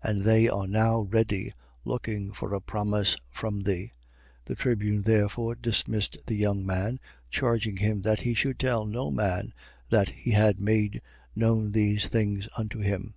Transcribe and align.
And 0.00 0.20
they 0.20 0.48
are 0.48 0.68
now 0.68 1.00
ready, 1.00 1.52
looking 1.84 2.30
for 2.32 2.54
a 2.54 2.60
promise 2.60 3.16
from 3.32 3.62
thee. 3.62 3.86
23:22. 4.42 4.44
The 4.44 4.54
tribune 4.54 5.02
therefore 5.02 5.54
dismissed 5.56 6.18
the 6.28 6.36
young 6.36 6.64
man, 6.64 7.00
charging 7.32 7.78
him 7.78 8.02
that 8.02 8.20
he 8.20 8.32
should 8.32 8.60
tell 8.60 8.86
no 8.86 9.10
man 9.10 9.52
that 9.90 10.10
he 10.10 10.30
had 10.30 10.60
made 10.60 11.02
known 11.34 11.72
these 11.72 12.06
things 12.06 12.48
unto 12.56 12.78
him. 12.78 13.14